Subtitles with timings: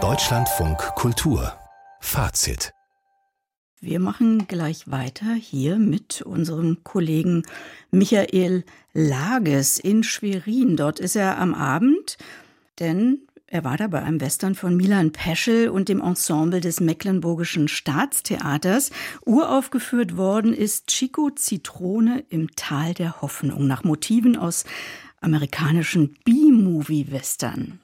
[0.00, 1.52] Deutschlandfunk Kultur
[2.00, 2.72] Fazit
[3.80, 7.42] wir machen gleich weiter hier mit unserem Kollegen
[7.90, 10.76] Michael Lages in Schwerin.
[10.76, 12.18] Dort ist er am Abend,
[12.78, 17.66] denn er war da bei einem Western von Milan Peschel und dem Ensemble des Mecklenburgischen
[17.66, 18.90] Staatstheaters.
[19.24, 24.64] Uraufgeführt worden ist Chico Zitrone im Tal der Hoffnung nach Motiven aus
[25.20, 27.80] amerikanischen B-Movie-Western.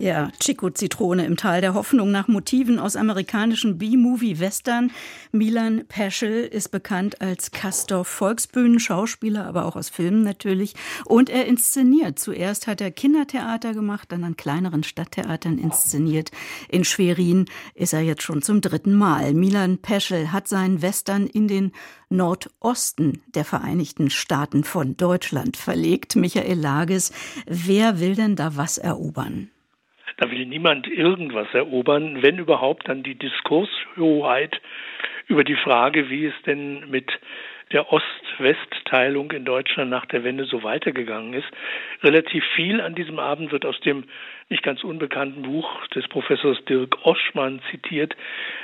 [0.00, 4.92] Ja, Chico Zitrone im Tal der Hoffnung nach Motiven aus amerikanischen B-Movie-Western.
[5.30, 10.74] Milan Peschel ist bekannt als Castor Volksbühnen-Schauspieler, aber auch aus Filmen natürlich.
[11.04, 12.18] Und er inszeniert.
[12.18, 16.30] Zuerst hat er Kindertheater gemacht, dann an kleineren Stadttheatern inszeniert.
[16.70, 17.44] In Schwerin
[17.74, 19.34] ist er jetzt schon zum dritten Mal.
[19.34, 21.72] Milan Peschel hat seinen Western in den
[22.08, 26.16] Nordosten der Vereinigten Staaten von Deutschland verlegt.
[26.16, 27.12] Michael Lages,
[27.44, 29.50] wer will denn da was erobern?
[30.20, 34.60] Da will niemand irgendwas erobern, wenn überhaupt dann die Diskurshoheit
[35.28, 37.10] über die Frage, wie es denn mit
[37.72, 41.46] der Ost-West-Teilung in Deutschland nach der Wende so weitergegangen ist.
[42.02, 44.04] Relativ viel an diesem Abend wird aus dem
[44.48, 48.16] nicht ganz unbekannten Buch des Professors Dirk Oschmann zitiert,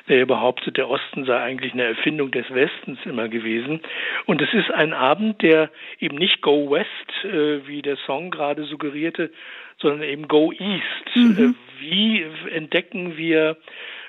[0.08, 3.80] der behauptet, der Osten sei eigentlich eine Erfindung des Westens immer gewesen.
[4.26, 5.70] Und es ist ein Abend, der
[6.00, 9.30] eben nicht Go West, äh, wie der Song gerade suggerierte,
[9.78, 11.14] sondern eben Go East.
[11.14, 11.54] Mhm.
[11.54, 13.56] Äh, wie entdecken wir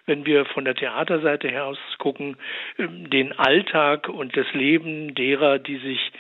[0.08, 2.38] wenn wir von der Theaterseite her aus gucken,
[2.80, 6.12] ähm, den Alltag und das Leben derer, die sich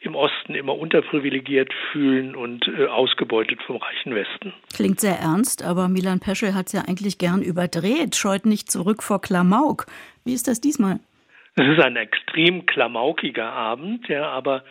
[0.00, 4.52] im Osten immer unterprivilegiert fühlen und äh, ausgebeutet vom reichen Westen.
[4.74, 9.02] Klingt sehr ernst, aber Milan Peschel hat es ja eigentlich gern überdreht, scheut nicht zurück
[9.02, 9.86] vor Klamauk.
[10.24, 10.98] Wie ist das diesmal?
[11.54, 14.64] Es ist ein extrem klamaukiger Abend, der aber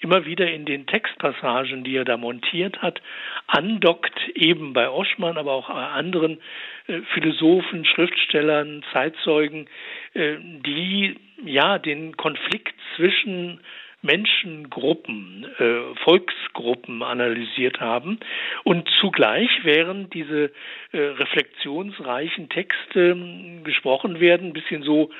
[0.00, 3.00] immer wieder in den Textpassagen, die er da montiert hat,
[3.46, 6.40] andockt, eben bei Oschmann, aber auch bei anderen
[6.86, 9.68] äh, Philosophen, Schriftstellern, Zeitzeugen,
[10.14, 13.60] äh, die ja den Konflikt zwischen
[14.02, 18.20] Menschengruppen, äh, Volksgruppen analysiert haben.
[18.64, 20.52] Und zugleich, während diese
[20.92, 25.10] äh, reflexionsreichen Texte hm, gesprochen werden, ein bisschen so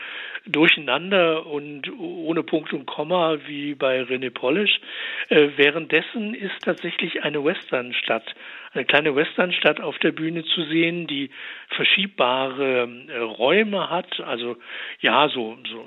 [0.47, 4.81] durcheinander und ohne Punkt und Komma wie bei René Polish,
[5.29, 8.35] äh, währenddessen ist tatsächlich eine Westernstadt
[8.77, 11.31] eine kleine Westernstadt auf der Bühne zu sehen, die
[11.71, 14.57] verschiebbare äh, Räume hat, also
[15.01, 15.85] ja, so, so,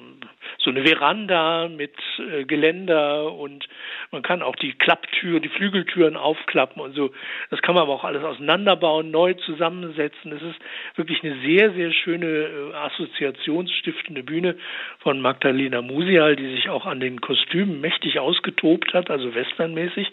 [0.57, 3.67] so eine Veranda mit äh, Geländer und
[4.11, 7.11] man kann auch die Klapptür, die Flügeltüren aufklappen und so.
[7.49, 10.31] Das kann man aber auch alles auseinanderbauen, neu zusammensetzen.
[10.31, 10.59] Es ist
[10.95, 14.55] wirklich eine sehr, sehr schöne äh, assoziationsstiftende Bühne
[14.99, 20.11] von Magdalena Musial, die sich auch an den Kostümen mächtig ausgetobt hat, also westernmäßig.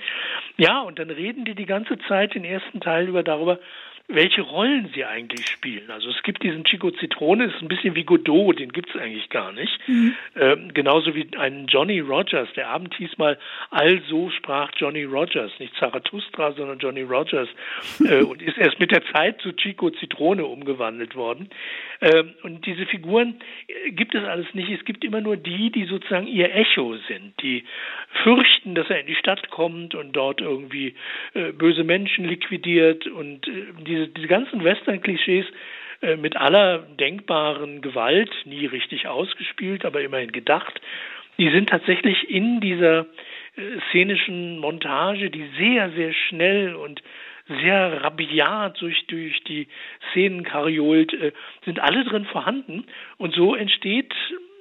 [0.56, 3.58] Ja, und dann reden die die ganze Zeit den ersten Teil über darüber,
[4.08, 5.90] welche Rollen sie eigentlich spielen.
[5.90, 9.28] Also es gibt diesen Chico Zitrone, ist ein bisschen wie Godot, den gibt es eigentlich
[9.30, 9.76] gar nicht.
[9.88, 10.14] Mhm.
[10.36, 12.48] Ähm, genauso wie einen Johnny Rogers.
[12.54, 13.36] Der Abend hieß mal
[13.70, 17.48] Also sprach Johnny Rogers, nicht Zarathustra, sondern Johnny Rogers
[18.00, 21.50] äh, und ist erst mit der Zeit zu Chico Zitrone umgewandelt worden.
[22.00, 24.70] Ähm, und diese Figuren äh, gibt es alles nicht.
[24.70, 27.64] Es gibt immer nur die, die sozusagen ihr Echo sind, die
[28.22, 30.94] fürchten, dass er in die Stadt kommt und dort irgendwie
[31.34, 35.46] äh, böse Menschen liquidiert und äh, die diese, diese ganzen Western-Klischees
[36.02, 40.80] äh, mit aller denkbaren Gewalt, nie richtig ausgespielt, aber immerhin gedacht,
[41.38, 43.00] die sind tatsächlich in dieser
[43.56, 47.02] äh, szenischen Montage, die sehr, sehr schnell und
[47.48, 49.68] sehr rabiat durch, durch die
[50.10, 51.32] Szenen kariolt, äh,
[51.64, 52.84] sind alle drin vorhanden.
[53.18, 54.05] Und so entsteht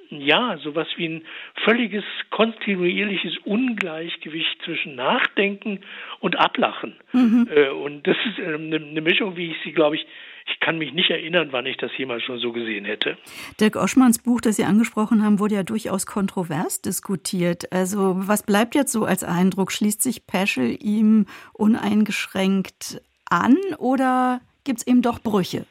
[0.10, 1.22] ja, sowas wie ein
[1.64, 5.82] völliges kontinuierliches Ungleichgewicht zwischen Nachdenken
[6.20, 6.96] und Ablachen.
[7.14, 7.48] Mhm.
[7.54, 10.06] Äh, und das ist eine, eine Mischung, wie ich sie, glaube ich,
[10.48, 13.18] ich kann mich nicht erinnern, wann ich das jemals schon so gesehen hätte.
[13.60, 17.72] Dirk Oschmanns Buch, das Sie angesprochen haben, wurde ja durchaus kontrovers diskutiert.
[17.72, 19.72] Also was bleibt jetzt so als Eindruck?
[19.72, 25.66] Schließt sich Peschel ihm uneingeschränkt an oder gibt es eben doch Brüche?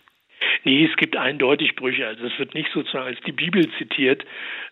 [0.64, 2.06] Nee, es gibt eindeutig Brüche.
[2.06, 4.25] Also es wird nicht sozusagen als die Bibel zitiert,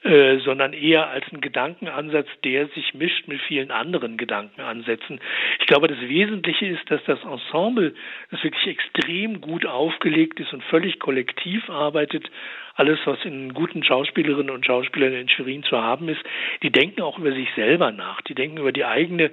[0.02, 5.20] äh, sondern eher als ein Gedankenansatz, der sich mischt mit vielen anderen Gedankenansätzen.
[5.60, 7.94] Ich glaube, das Wesentliche ist, dass das Ensemble,
[8.30, 12.30] das wirklich extrem gut aufgelegt ist und völlig kollektiv arbeitet,
[12.74, 16.22] alles, was in guten Schauspielerinnen und Schauspielern in Schwerin zu haben ist,
[16.62, 18.20] die denken auch über sich selber nach.
[18.22, 19.30] Die denken über die eigene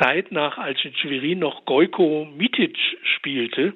[0.00, 3.74] Zeit nach, als in Schwerin noch Gojko Mitic spielte,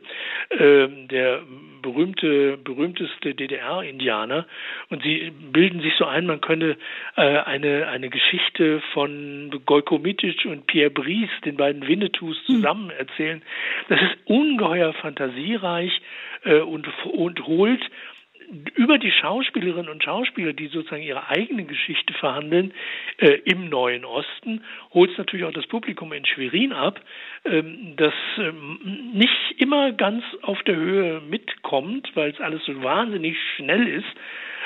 [0.50, 1.42] äh, der
[1.82, 4.46] berühmte, berühmteste DDR-Indianer.
[4.88, 6.76] Und sie bilden sich so ein, man könne
[7.16, 12.56] äh, eine, eine Geschichte von Gojko Mitic und Pierre Brice, den beiden Winnetous, hm.
[12.56, 13.42] zusammen erzählen.
[13.88, 16.00] Das ist ungeheuer fantasiereich
[16.44, 17.82] äh, und, und holt
[18.74, 22.72] über die Schauspielerinnen und Schauspieler, die sozusagen ihre eigene Geschichte verhandeln,
[23.18, 24.62] äh, im Neuen Osten,
[24.92, 27.00] holt es natürlich auch das Publikum in Schwerin ab,
[27.44, 33.36] ähm, das ähm, nicht immer ganz auf der Höhe mitkommt, weil es alles so wahnsinnig
[33.56, 34.14] schnell ist,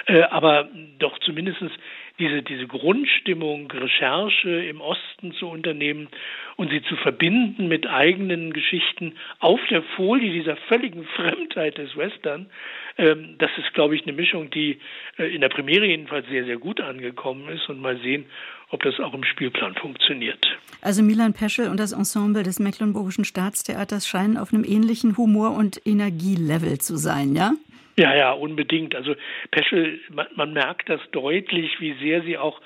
[0.06, 0.68] äh, aber
[0.98, 1.62] doch zumindest
[2.18, 6.08] diese, diese Grundstimmung, Recherche im Osten zu unternehmen
[6.56, 12.46] und sie zu verbinden mit eigenen Geschichten auf der Folie dieser völligen Fremdheit des Western,
[12.98, 14.78] ähm, das ist, glaube ich, eine Mischung, die
[15.18, 18.26] äh, in der Premiere jedenfalls sehr, sehr gut angekommen ist und mal sehen,
[18.70, 20.44] ob das auch im Spielplan funktioniert.
[20.80, 25.80] Also Milan Peschel und das Ensemble des Mecklenburgischen Staatstheaters scheinen auf einem ähnlichen Humor- und
[25.86, 27.52] Energielevel zu sein, ja?
[27.98, 28.94] Ja, ja, unbedingt.
[28.94, 29.14] Also
[29.50, 32.60] Peschel, man, man, merkt das deutlich, wie sehr sie auch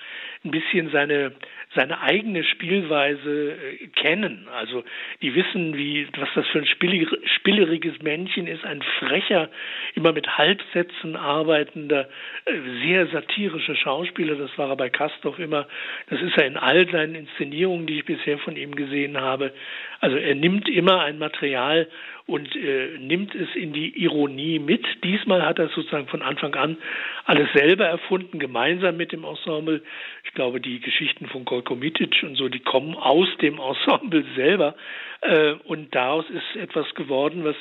[0.45, 1.33] ein bisschen seine
[1.77, 4.49] seine eigene Spielweise äh, kennen.
[4.53, 4.83] Also
[5.23, 9.51] die wissen, wie was das für ein spieleriges Männchen ist, ein frecher,
[9.95, 12.09] immer mit Halbsätzen arbeitender,
[12.47, 14.35] äh, sehr satirischer Schauspieler.
[14.35, 15.69] Das war er bei Kastorf immer.
[16.09, 19.53] Das ist er in all seinen Inszenierungen, die ich bisher von ihm gesehen habe.
[20.01, 21.87] Also er nimmt immer ein Material
[22.31, 24.87] und äh, nimmt es in die Ironie mit.
[25.03, 26.77] Diesmal hat er sozusagen von Anfang an
[27.25, 29.83] alles selber erfunden, gemeinsam mit dem Ensemble.
[30.25, 34.77] Ich glaube, die Geschichten von Golko Mitic und so, die kommen aus dem Ensemble selber.
[35.23, 37.57] Äh, und daraus ist etwas geworden, was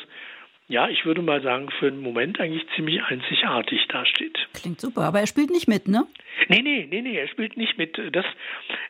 [0.68, 4.38] ja, ich würde mal sagen, für einen Moment eigentlich ziemlich einzigartig dasteht.
[4.54, 6.06] Klingt super, aber er spielt nicht mit, ne?
[6.48, 8.00] Nee, nee, nee, nee, er spielt nicht mit.
[8.12, 8.26] Das,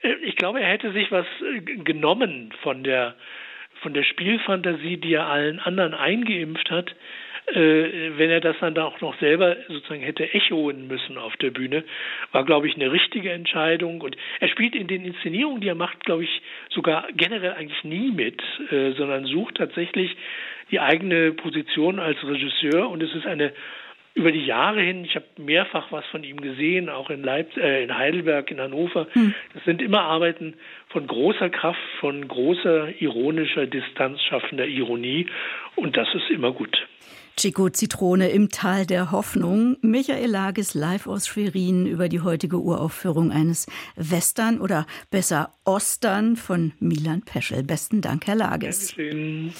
[0.02, 3.16] äh, ich glaube, er hätte sich was äh, genommen von der
[3.82, 6.96] von der Spielfantasie, die er allen anderen eingeimpft hat,
[7.54, 11.84] äh, wenn er das dann auch noch selber sozusagen hätte echoen müssen auf der Bühne,
[12.32, 14.02] war, glaube ich, eine richtige Entscheidung.
[14.02, 18.12] Und er spielt in den Inszenierungen, die er macht, glaube ich, sogar generell eigentlich nie
[18.12, 18.42] mit,
[18.72, 20.16] äh, sondern sucht tatsächlich
[20.72, 22.90] die eigene Position als Regisseur.
[22.90, 23.54] Und es ist eine
[24.14, 27.84] über die Jahre hin, ich habe mehrfach was von ihm gesehen, auch in, Leip äh,
[27.84, 29.08] in Heidelberg, in Hannover.
[29.14, 29.34] Hm.
[29.54, 30.56] Das sind immer Arbeiten
[30.90, 35.28] von großer Kraft, von großer ironischer Distanz schaffender Ironie
[35.76, 36.78] und das ist immer gut.
[37.40, 39.78] Chico Zitrone im Tal der Hoffnung.
[39.82, 43.66] Michael Lages live aus Schwerin über die heutige Uraufführung eines
[43.96, 47.64] Western oder besser Ostern von Milan Peschel.
[47.64, 48.94] Besten Dank, Herr Lages.
[48.94, 49.54] Dankeschön.